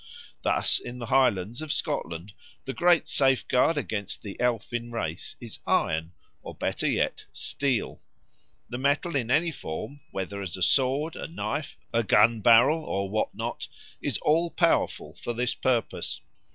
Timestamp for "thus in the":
0.41-1.05